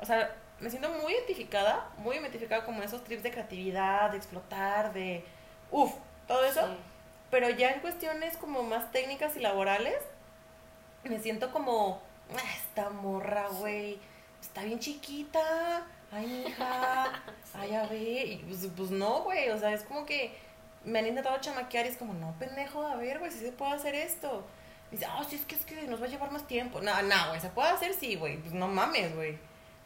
[0.00, 4.92] O sea, me siento muy identificada, muy identificada como esos trips de creatividad, de explotar,
[4.92, 5.24] de...
[5.70, 5.92] Uf,
[6.26, 6.66] todo eso.
[6.66, 6.76] Sí.
[7.30, 9.98] Pero ya en cuestiones como más técnicas y laborales,
[11.04, 12.00] me siento como,
[12.34, 13.98] "Ah, esta morra, güey,
[14.40, 15.86] está bien chiquita.
[16.12, 17.22] Ay, mija,
[17.54, 18.26] ay, a ver.
[18.28, 20.36] Y pues, pues no, güey, o sea, es como que
[20.84, 23.72] me han intentado chamaquear y es como, no, pendejo, a ver, güey, si se puede
[23.72, 24.44] hacer esto.
[24.90, 26.80] Y dice, ah, sí, es que, es que nos va a llevar más tiempo.
[26.80, 29.36] No, no, güey, se puede hacer, sí, güey, pues no mames, güey.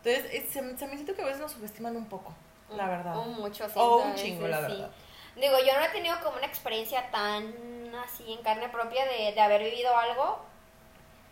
[0.02, 2.32] Entonces, es- se, se me siento que a veces nos subestiman un poco,
[2.74, 3.16] la verdad.
[3.18, 3.74] O mucho, sí.
[3.76, 4.72] O un veces, chingo, la sí.
[4.72, 4.90] verdad.
[5.36, 9.40] Digo, yo no he tenido como una experiencia tan así en carne propia de, de
[9.40, 10.40] haber vivido algo,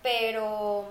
[0.02, 0.87] pero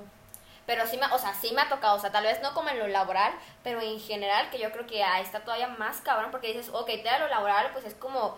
[0.65, 2.67] pero sí me, o sea, sí me ha tocado, o sea, tal vez no como
[2.69, 3.31] en lo laboral,
[3.63, 6.87] pero en general que yo creo que ahí está todavía más cabrón porque dices, ok,
[6.87, 8.37] te da lo laboral, pues es como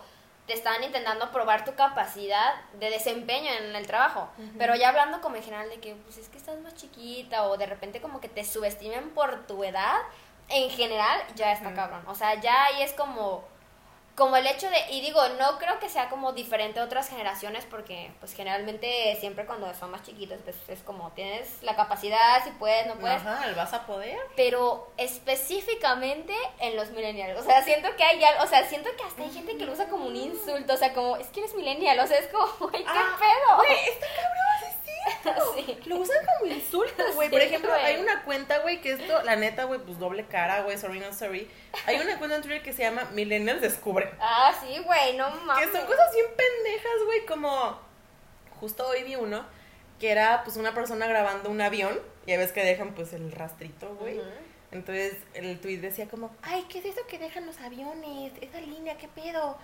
[0.50, 5.36] te están intentando probar tu capacidad de desempeño en el trabajo, pero ya hablando como
[5.36, 8.28] en general de que pues es que estás más chiquita o de repente como que
[8.28, 9.98] te subestimen por tu edad,
[10.48, 13.44] en general ya está cabrón, o sea, ya ahí es como
[14.20, 17.64] como el hecho de, y digo, no creo que sea como diferente a otras generaciones
[17.64, 22.50] porque pues generalmente siempre cuando son más chiquitos pues es como tienes la capacidad, si
[22.50, 24.18] puedes, no puedes, Ajá, ¿el vas a poder?
[24.36, 29.02] pero específicamente en los millennials, o sea, siento que hay algo, o sea, siento que
[29.04, 31.54] hasta hay gente que lo usa como un insulto, o sea, como, es que eres
[31.54, 33.56] millennial, o sea, es como, güey, qué Ah, pedo.
[33.56, 35.54] Güey, está cabrón, sí es cierto.
[35.56, 35.78] Sí.
[35.88, 37.28] Lo usan como insulto, güey.
[37.28, 37.84] Sí, Por ejemplo, güey.
[37.84, 41.12] hay una cuenta, güey, que esto, la neta, güey, pues doble cara, güey, sorry, no
[41.14, 41.50] sorry.
[41.86, 43.62] Hay una cuenta en Twitter que se llama Millennials
[44.20, 45.66] Ah, sí, güey, no mames.
[45.66, 47.78] Que son cosas bien pendejas, güey, como...
[48.58, 49.44] Justo hoy vi uno
[49.98, 51.98] que era, pues, una persona grabando un avión.
[52.26, 54.20] Ya ves que dejan, pues, el rastrito, güey.
[54.72, 58.32] Entonces, el tweet decía como, ay, ¿qué es eso que dejan los aviones?
[58.40, 59.58] Esa línea, ¿qué pedo?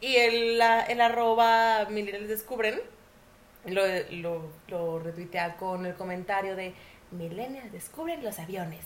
[0.00, 2.80] Y el, la- el arroba millennials descubren
[3.64, 6.74] lo, lo, lo retuitea con el comentario de
[7.12, 8.84] millennials descubren los aviones.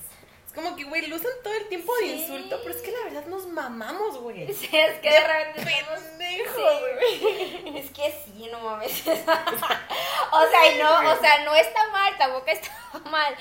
[0.57, 3.27] Como que, güey, lo usan todo el tiempo de insulto, pero es que la verdad
[3.27, 4.53] nos mamamos, güey.
[4.55, 6.62] Sí, es que de repente Pendejo, Sí.
[6.81, 7.79] güey.
[7.79, 9.07] Es que sí, no mames.
[9.07, 12.71] o sea, no, o sea, no está mal, tampoco está
[13.11, 13.37] mal.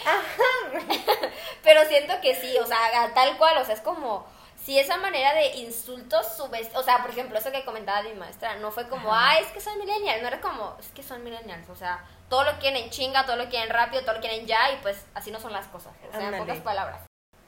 [1.63, 2.77] Pero siento que sí, o sea,
[3.13, 4.27] tal cual, o sea, es como
[4.63, 8.55] si esa manera de insultos subes, o sea, por ejemplo, eso que comentaba mi maestra,
[8.55, 9.31] no fue como, Ajá.
[9.31, 12.43] ah, es que son millennials, no era como, es que son millennials, o sea, todo
[12.43, 15.31] lo quieren en chinga, todo lo quieren rápido, todo lo quieren ya y pues así
[15.31, 17.01] no son las cosas, o sea, en pocas palabras.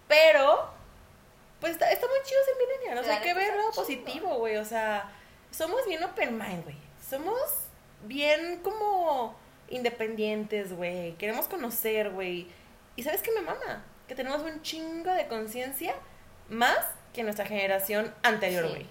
[0.08, 0.70] Pero,
[1.60, 3.84] pues está, está muy chido ser millennial, o sea, hay que verlo chido.
[3.84, 4.58] positivo, güey.
[4.58, 5.12] O sea,
[5.52, 6.78] somos bien open mind, güey.
[7.10, 7.40] Somos
[8.04, 9.36] bien como
[9.70, 11.14] independientes, güey.
[11.18, 12.48] Queremos conocer, güey.
[12.96, 13.84] Y ¿sabes qué me mama?
[14.08, 15.96] Que tenemos un chingo de conciencia
[16.50, 16.78] más
[17.14, 18.70] que nuestra generación anterior, Sí.
[18.70, 18.86] güey.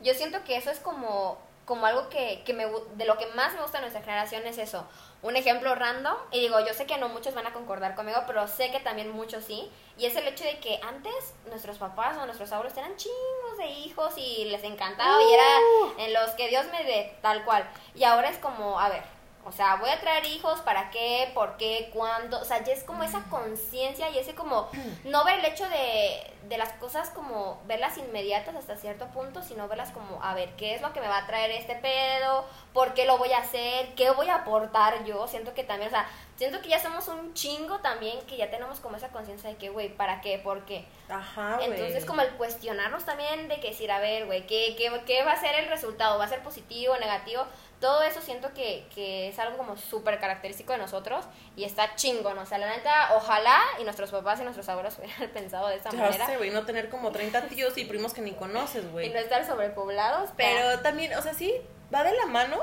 [0.00, 3.54] Yo siento que eso es como, como algo que, que me, de lo que más
[3.54, 4.86] me gusta de nuestra generación es eso.
[5.22, 8.48] Un ejemplo random, y digo, yo sé que no muchos van a concordar conmigo, pero
[8.48, 12.26] sé que también muchos sí, y es el hecho de que antes nuestros papás o
[12.26, 15.34] nuestros abuelos eran chingos de hijos y les encantaba y Uh.
[15.34, 17.68] era en los que Dios me dé, tal cual.
[17.94, 19.04] Y ahora es como, a ver,
[19.44, 21.30] o sea, voy a traer hijos, ¿para qué?
[21.34, 21.90] ¿Por qué?
[21.94, 22.40] ¿Cuándo?
[22.40, 24.68] O sea, ya es como esa conciencia y ese como,
[25.04, 29.68] no ver el hecho de, de las cosas como verlas inmediatas hasta cierto punto, sino
[29.68, 32.44] verlas como, a ver, ¿qué es lo que me va a traer este pedo?
[32.72, 33.94] ¿Por qué lo voy a hacer?
[33.94, 35.26] ¿Qué voy a aportar yo?
[35.28, 38.80] Siento que también, o sea, siento que ya somos un chingo también, que ya tenemos
[38.80, 40.38] como esa conciencia de que, güey, ¿para qué?
[40.38, 40.86] ¿Por qué?
[41.08, 41.70] Ajá, güey.
[41.70, 45.32] Entonces, como el cuestionarnos también de que decir, a ver, güey, ¿qué, qué, qué va
[45.32, 46.18] a ser el resultado?
[46.18, 47.44] ¿Va a ser positivo, negativo?
[47.80, 51.24] Todo eso siento que, que es algo como súper característico de nosotros
[51.56, 52.38] y está chingón.
[52.38, 55.90] O sea, la neta, ojalá y nuestros papás y nuestros abuelos hubieran pensado de esa
[55.90, 58.88] Ya manera sé, güey, no tener como 30 tíos y primos que ni conoces, y
[58.88, 59.10] güey.
[59.10, 60.30] no estar sobrepoblados.
[60.36, 61.52] Pero también, o sea, sí,
[61.94, 62.58] va de la mano,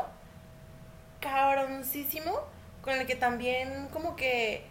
[1.19, 2.39] cabroncísimo,
[2.82, 4.65] con el que también como que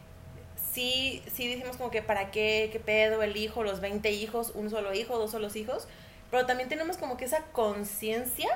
[0.73, 4.71] sí, sí decimos como que para qué, qué pedo, el hijo, los 20 hijos, un
[4.71, 5.89] solo hijo, dos solos hijos,
[6.31, 8.49] pero también tenemos como que esa conciencia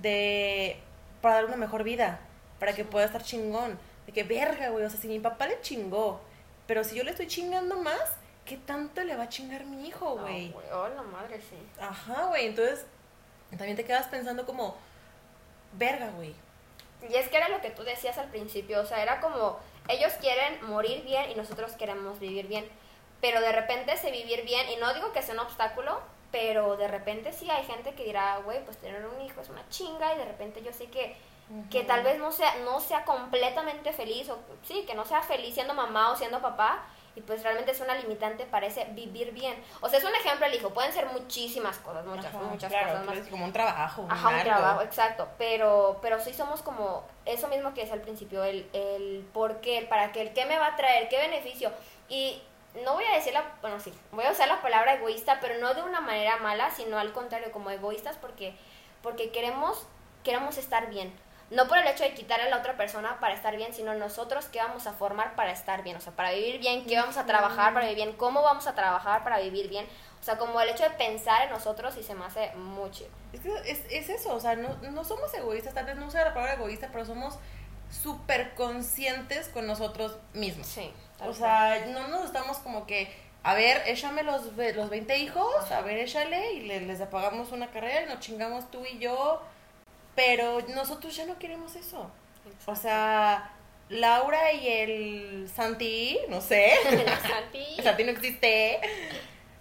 [0.00, 0.76] de,
[1.20, 2.20] para dar una mejor vida,
[2.58, 5.60] para que pueda estar chingón, de que verga, güey, o sea, si mi papá le
[5.60, 6.20] chingó,
[6.66, 8.00] pero si yo le estoy chingando más,
[8.44, 10.50] ¿qué tanto le va a chingar mi hijo, güey?
[10.50, 10.66] güey.
[10.72, 11.56] Oh, la madre, sí.
[11.80, 12.46] Ajá, güey.
[12.46, 12.86] Entonces,
[13.50, 14.76] también te quedas pensando como,
[15.72, 16.34] verga, güey.
[17.08, 20.12] Y es que era lo que tú decías al principio, o sea, era como, ellos
[20.20, 22.68] quieren morir bien y nosotros queremos vivir bien.
[23.20, 26.88] Pero de repente ese vivir bien, y no digo que sea un obstáculo, pero de
[26.88, 30.18] repente sí hay gente que dirá, güey, pues tener un hijo es una chinga y
[30.18, 31.16] de repente yo sé que,
[31.70, 35.54] que tal vez no sea, no sea completamente feliz, o sí, que no sea feliz
[35.54, 39.54] siendo mamá o siendo papá, y pues realmente es una limitante para ese vivir bien.
[39.80, 42.90] O sea, es un ejemplo el hijo, pueden ser muchísimas cosas, muchas, Ajá, muchas claro,
[42.90, 43.16] cosas más.
[43.18, 44.02] es como un trabajo.
[44.02, 45.28] un Ajá, un trabajo, exacto.
[45.38, 49.78] Pero, pero sí somos como eso mismo que decía al principio, el, el por qué,
[49.78, 51.70] el para qué, el qué me va a traer, qué beneficio.
[52.08, 52.42] Y
[52.84, 55.74] no voy a decir la, bueno, sí, voy a usar la palabra egoísta, pero no
[55.74, 58.56] de una manera mala, sino al contrario, como egoístas, porque,
[59.02, 59.86] porque queremos,
[60.24, 61.12] queremos estar bien.
[61.54, 64.46] No por el hecho de quitarle a la otra persona para estar bien, sino nosotros
[64.46, 67.26] qué vamos a formar para estar bien, o sea, para vivir bien, qué vamos a
[67.26, 69.86] trabajar para vivir bien, cómo vamos a trabajar para vivir bien.
[70.20, 73.10] O sea, como el hecho de pensar en nosotros y se me hace muy chido.
[73.32, 76.24] Es que es, es eso, o sea, no, no somos egoístas, tal vez no usa
[76.24, 77.38] la palabra egoísta, pero somos
[77.90, 80.66] súper conscientes con nosotros mismos.
[80.66, 80.90] Sí.
[81.20, 81.34] O cual.
[81.34, 85.98] sea, no nos estamos como que, a ver, échame los, los 20 hijos, a ver,
[85.98, 89.42] échale, y le- les apagamos una carrera y nos chingamos tú y yo.
[90.14, 92.10] Pero nosotros ya no queremos eso.
[92.66, 93.50] O sea,
[93.88, 96.72] Laura y el Santi, no sé.
[97.28, 97.82] Santi.
[97.82, 98.80] Santi no existe.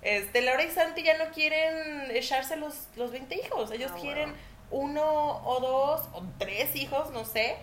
[0.02, 3.72] Este, Laura y Santi ya no quieren echarse los, los 20 hijos.
[3.72, 4.34] Ellos Ah, quieren
[4.70, 7.56] uno o dos o tres hijos, no sé,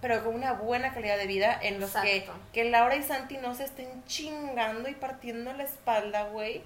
[0.00, 3.54] pero con una buena calidad de vida en los que, que Laura y Santi no
[3.54, 6.62] se estén chingando y partiendo la espalda, güey.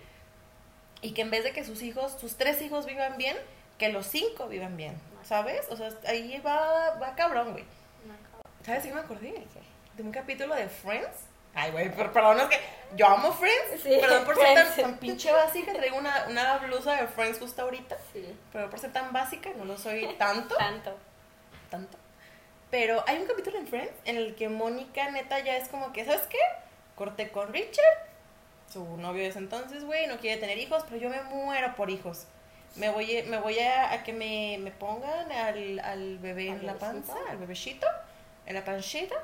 [1.03, 3.37] Y que en vez de que sus hijos, sus tres hijos vivan bien,
[3.81, 5.67] que los cinco vivan bien, ¿sabes?
[5.71, 7.65] O sea, ahí va, va cabrón, güey.
[8.63, 9.43] ¿Sabes qué me acordé?
[9.97, 11.25] De un capítulo de Friends.
[11.55, 12.61] Ay, güey, pero perdón, es que
[12.95, 13.83] yo amo Friends.
[13.83, 15.73] Sí, perdón por ser tan, pinche básica.
[15.73, 17.97] Traigo una, una blusa de Friends justo ahorita.
[18.13, 18.37] Sí.
[18.53, 20.55] Pero por ser tan básica, no lo soy tanto.
[20.57, 20.99] Tanto.
[21.71, 21.97] tanto.
[22.71, 26.05] Pero hay un capítulo en Friends en el que Mónica, neta, ya es como que,
[26.05, 26.39] ¿sabes qué?
[26.97, 28.09] Corté con Richard,
[28.71, 31.89] su novio de ese entonces, güey, no quiere tener hijos, pero yo me muero por
[31.89, 32.27] hijos.
[32.77, 36.67] Me voy, me voy a, a que me, me pongan al, al bebé ¿Al en
[36.67, 37.87] la panza, al bebecito,
[38.47, 39.17] en la panchita.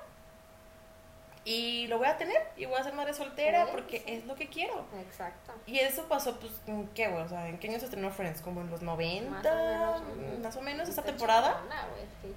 [1.45, 4.05] Y lo voy a tener y voy a ser madre soltera Sí, porque sí.
[4.09, 4.85] es lo que quiero.
[5.01, 5.53] Exacto.
[5.65, 7.23] Y eso pasó, pues, ¿en qué, güey?
[7.23, 8.41] O sea, ¿en qué año se estrenó Friends?
[8.41, 9.31] ¿Como en los 90?
[9.31, 10.01] Más o menos,
[10.33, 10.43] ujú.
[10.43, 11.53] Más o menos, esa Qué temporada.
[11.61, 12.35] chingona, güey, sí,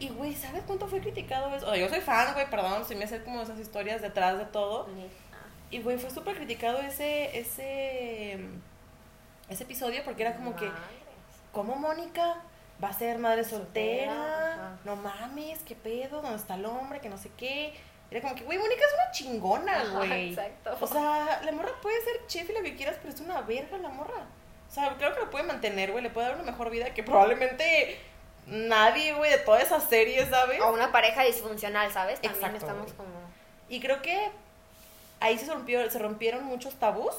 [0.00, 0.04] qué.
[0.04, 1.66] Y, güey, ¿sabes cuánto fue criticado eso?
[1.66, 4.46] O sea, yo soy fan, güey, perdón, se me hace como esas historias detrás de
[4.46, 4.88] todo.
[5.32, 8.38] Ah, Y, güey, fue súper criticado ese, ese,
[9.48, 10.70] ese episodio porque era como que.
[11.52, 12.36] ¿cómo Mónica
[12.82, 14.78] va a ser madre Soltera.
[14.84, 16.22] No mames, ¿qué pedo?
[16.22, 17.00] ¿Dónde está el hombre?
[17.00, 17.74] Que no sé qué.
[18.10, 20.30] Era como que, güey, Mónica es una chingona, güey.
[20.30, 20.76] exacto.
[20.80, 23.76] O sea, la morra puede ser chef y lo que quieras, pero es una verga
[23.78, 24.26] la morra.
[24.68, 27.02] O sea, creo que lo puede mantener, güey, le puede dar una mejor vida que
[27.02, 27.98] probablemente
[28.46, 30.60] nadie, güey, de toda esa serie, ¿sabes?
[30.60, 32.20] O una pareja disfuncional, ¿sabes?
[32.20, 33.10] También Exacto, estamos como...
[33.68, 34.30] Y creo que
[35.20, 37.14] ahí se, rompió, se rompieron muchos tabús.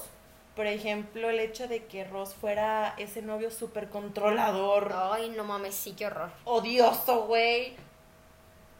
[0.60, 5.74] Por ejemplo, el hecho de que Ross fuera ese novio súper controlador, Ay, no mames,
[5.74, 6.30] sí, qué horror.
[6.44, 7.74] odioso, güey.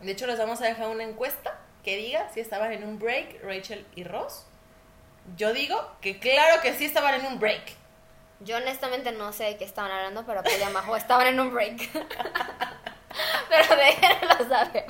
[0.03, 3.43] De hecho, les vamos a dejar una encuesta que diga si estaban en un break
[3.43, 4.45] Rachel y Ross.
[5.39, 7.63] Yo digo que claro que sí estaban en un break.
[8.41, 11.51] Yo honestamente no sé de qué estaban hablando, pero pues ya Majo estaban en un
[11.51, 11.81] break.
[13.49, 14.85] pero déjenlo saber.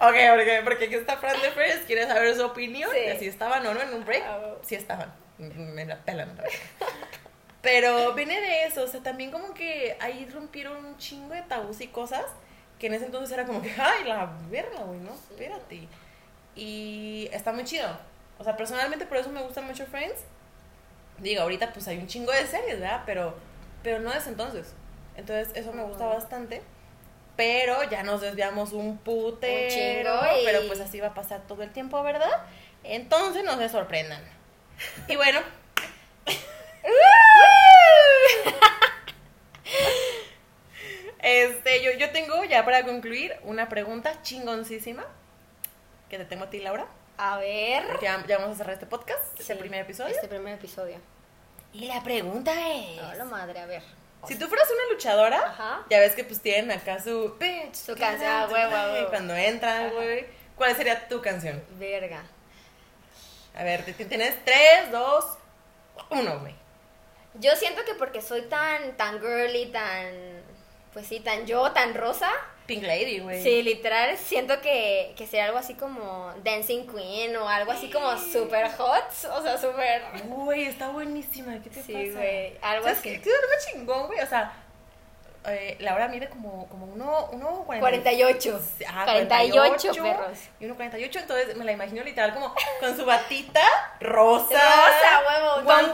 [0.00, 3.00] Ok, porque, porque aquí está Fran de Friends, quiere saber su opinión, Sí.
[3.00, 4.24] de si estaban o no en un break.
[4.26, 4.54] Ah, bueno.
[4.62, 6.38] Sí estaban, me la pelan.
[7.62, 11.80] Pero viene de eso, o sea, también como que ahí rompieron un chingo de tabús
[11.82, 12.24] y cosas
[12.78, 15.86] que en ese entonces era como que, ay, la verga, güey, no, espérate.
[16.56, 17.86] Y está muy chido.
[18.38, 20.20] O sea, personalmente por eso me gusta mucho Friends.
[21.18, 23.02] Digo, ahorita pues hay un chingo de series, ¿verdad?
[23.04, 23.36] Pero,
[23.82, 24.72] pero no desde entonces.
[25.16, 26.62] Entonces eso me gusta bastante.
[27.36, 29.64] Pero ya nos desviamos un putero.
[30.14, 32.30] Un chingo y- Pero pues así va a pasar todo el tiempo, ¿verdad?
[32.84, 34.22] Entonces no se sorprendan.
[35.08, 35.40] Y bueno.
[41.22, 45.04] Este, yo, yo tengo ya para concluir una pregunta chingoncísima
[46.08, 46.86] que te tengo a ti, Laura.
[47.18, 47.86] A ver.
[47.86, 50.14] Porque ya, ya vamos a cerrar este podcast, este Sí, primer episodio.
[50.14, 50.96] Este primer episodio.
[51.72, 53.82] Y la pregunta es: No, la madre, a ver.
[54.26, 55.84] si tú fueras una luchadora, Ajá.
[55.90, 59.08] ya ves que pues tienen acá su bitch, Su canción, huevo.
[59.10, 60.26] Cuando entran, güey.
[60.56, 61.62] ¿Cuál sería tu canción?
[61.78, 62.22] Verga.
[63.54, 65.24] A ver, tienes 3, 2,
[66.10, 66.54] 1, güey.
[67.34, 70.42] Yo siento que porque soy tan, tan girly, tan,
[70.92, 72.30] pues sí, tan yo, tan rosa,
[72.66, 73.42] Pink Lady, güey.
[73.42, 78.16] sí, literal, siento que, que sería algo así como Dancing Queen o algo así como
[78.18, 80.02] super hot, o sea, super...
[80.24, 81.60] Güey, está buenísima.
[81.62, 82.18] ¿Qué te Sí, pasa?
[82.18, 83.20] güey, algo ¿Sabes así.
[83.20, 84.20] Qué algo chingón, güey.
[84.20, 84.52] O sea,
[85.46, 88.60] eh, Laura mide como, como uno, uno 48.
[88.86, 90.38] Ajá, 48 perros.
[90.60, 93.62] Y 1.48, entonces me la imagino literal como con su batita
[94.00, 94.52] rosa.
[94.52, 95.92] Rosa, huevo, con guantes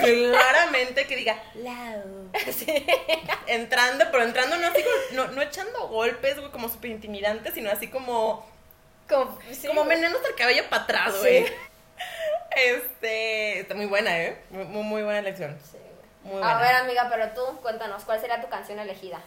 [0.00, 0.30] güey.
[0.32, 2.30] Claramente que diga, Lau.
[3.46, 7.70] Entrando, pero entrando no así como- no, no echando golpes, güey, como súper intimidante, sino
[7.70, 8.44] así como,
[9.08, 9.66] Como, sí.
[9.68, 9.84] como
[10.28, 11.46] el cabello para atrás, Sí.
[12.56, 14.38] Este, está muy buena, ¿eh?
[14.50, 15.58] Muy, muy, muy buena elección.
[15.70, 15.78] Sí,
[16.24, 19.20] A ver, amiga, pero tú, cuéntanos, ¿cuál sería tu canción elegida?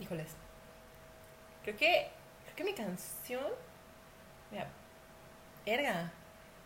[0.00, 0.34] Híjoles.
[1.62, 2.10] Creo que.
[2.44, 3.46] Creo que mi canción.
[4.50, 4.66] Mira.
[5.64, 6.10] Erga.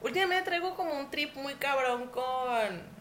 [0.01, 2.23] Últimamente traigo como un trip muy cabrón con.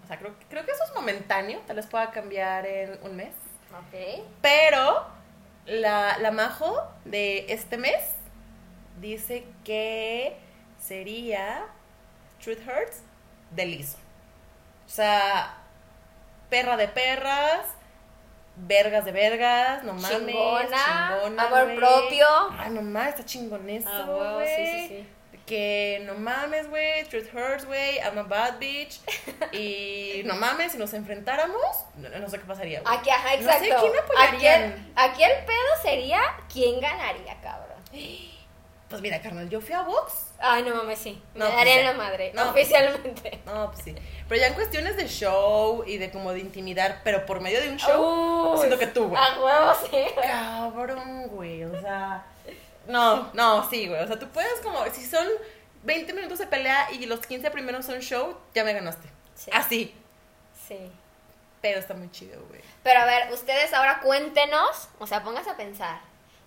[0.04, 1.62] O sea, creo, creo que eso es momentáneo.
[1.68, 3.34] Tal vez pueda cambiar en un mes.
[3.72, 4.26] Ok.
[4.41, 5.22] Pero.
[5.68, 8.04] La, la Majo de este mes
[8.99, 10.36] dice que
[10.80, 11.68] sería
[12.43, 13.04] Truth Hurts
[13.52, 13.97] de Lizo.
[14.88, 15.61] O sea,
[16.52, 17.66] perra de perras,
[18.58, 20.10] vergas de vergas, no mames.
[20.28, 22.28] Chingona, chingona, amor propio.
[22.60, 25.08] Ah, no mames, está chingón eso, Ah, sí, sí, sí.
[25.45, 28.99] Que no mames, güey, truth hurts, güey, I'm a bad bitch.
[29.54, 32.97] Y no mames, si nos enfrentáramos, no, no sé qué pasaría, güey.
[32.97, 33.82] Aquí, ajá, No sé exacto.
[33.82, 34.62] quién aquí, apoyarían.
[34.64, 36.22] el, aquí el pedo sería
[36.52, 37.78] quién ganaría, cabrón.
[38.92, 40.28] Pues mira, carnal, yo fui a Vox.
[40.39, 41.22] Ay, no mames, sí.
[41.34, 41.84] Me No, pues daría ya.
[41.92, 43.39] la madre, No, oficialmente.
[43.46, 43.96] No, pues sí.
[44.28, 47.70] Pero ya en cuestiones de show y de como de intimidar, pero por medio de
[47.70, 49.22] un show, Uy, siento que tú, güey.
[49.22, 50.06] A huevo, sí.
[50.22, 52.24] Cabrón, güey, o sea.
[52.88, 54.02] No, no, sí, güey.
[54.04, 54.84] O sea, tú puedes como.
[54.92, 55.28] Si son
[55.84, 59.08] 20 minutos de pelea y los 15 primeros son show, ya me ganaste.
[59.36, 59.52] Sí.
[59.54, 59.96] Así.
[60.68, 60.78] Sí.
[61.62, 62.62] Pero está muy chido, güey.
[62.84, 66.00] Pero a ver, ustedes ahora cuéntenos, o sea, pónganse a pensar.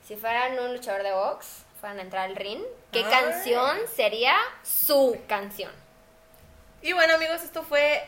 [0.07, 2.63] Si fueran un luchador de box, fueran a entrar al ring,
[2.93, 3.11] ¿qué Ay.
[3.11, 5.71] canción sería su canción?
[6.81, 8.03] Y bueno, amigos, esto fue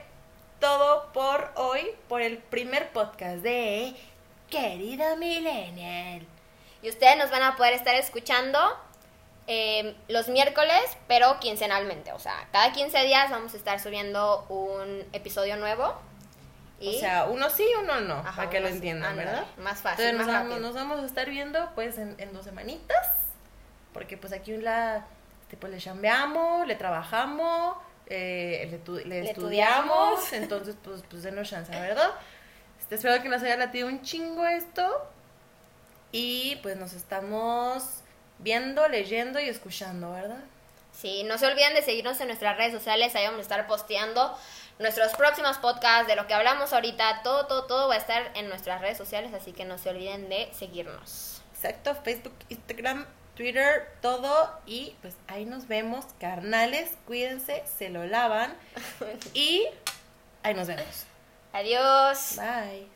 [0.61, 3.95] todo por hoy, por el primer podcast de
[4.49, 6.27] Querida Millennial.
[6.81, 8.59] Y ustedes nos van a poder estar escuchando
[9.47, 12.15] eh, los miércoles, pero quincenalmente.
[12.15, 16.01] O sea, cada 15 días vamos a estar subiendo un episodio nuevo.
[16.81, 19.45] Y, O sea, uno sí, uno no, Ajá, para que lo entiendan, ¿verdad?
[19.59, 20.67] Más fácil, Entonces nos vamos, rápido.
[20.67, 23.26] nos vamos a estar viendo pues en, en dos semanitas,
[23.97, 25.07] porque pues aquí la,
[25.59, 30.33] pues le chambeamos, le trabajamos, eh, le, le Le estudiamos, estudiamos.
[30.35, 32.11] entonces pues, pues denos chance, ¿verdad?
[32.79, 35.09] Este, espero que nos haya latido un chingo esto
[36.13, 38.03] y pues nos estamos
[38.39, 40.45] viendo, leyendo y escuchando, ¿verdad?
[40.93, 44.37] Sí, no se olviden de seguirnos en nuestras redes sociales, ahí vamos a estar posteando
[44.79, 48.51] nuestros próximos podcasts, de lo que hablamos ahorita, todo, todo, todo va a estar en
[48.51, 51.41] nuestras redes sociales, así que no se olviden de seguirnos.
[51.55, 53.07] Exacto, Facebook, Instagram,
[53.37, 54.51] Twitter, todo.
[54.67, 56.91] Y pues ahí nos vemos, carnales.
[57.07, 58.53] Cuídense, se lo lavan.
[59.35, 59.67] Y
[60.43, 61.05] ahí nos vemos.
[61.53, 62.37] Adiós.
[62.37, 62.96] Bye.